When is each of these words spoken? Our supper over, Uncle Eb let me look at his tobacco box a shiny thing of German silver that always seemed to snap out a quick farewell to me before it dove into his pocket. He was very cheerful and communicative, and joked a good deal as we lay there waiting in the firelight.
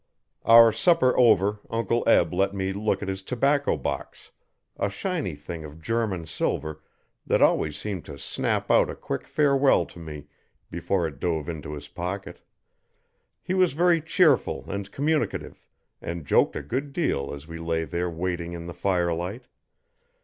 Our 0.45 0.71
supper 0.71 1.15
over, 1.15 1.59
Uncle 1.69 2.03
Eb 2.07 2.33
let 2.33 2.55
me 2.55 2.73
look 2.73 3.03
at 3.03 3.07
his 3.07 3.21
tobacco 3.21 3.77
box 3.77 4.31
a 4.77 4.89
shiny 4.89 5.35
thing 5.35 5.63
of 5.63 5.79
German 5.79 6.25
silver 6.25 6.81
that 7.27 7.39
always 7.43 7.77
seemed 7.77 8.03
to 8.05 8.17
snap 8.17 8.71
out 8.71 8.89
a 8.89 8.95
quick 8.95 9.27
farewell 9.27 9.85
to 9.85 9.99
me 9.99 10.25
before 10.71 11.05
it 11.05 11.19
dove 11.19 11.47
into 11.47 11.73
his 11.75 11.87
pocket. 11.87 12.39
He 13.43 13.53
was 13.53 13.73
very 13.73 14.01
cheerful 14.01 14.65
and 14.67 14.91
communicative, 14.91 15.67
and 16.01 16.25
joked 16.25 16.55
a 16.55 16.63
good 16.63 16.93
deal 16.93 17.31
as 17.31 17.47
we 17.47 17.59
lay 17.59 17.83
there 17.83 18.09
waiting 18.09 18.53
in 18.53 18.65
the 18.65 18.73
firelight. 18.73 19.45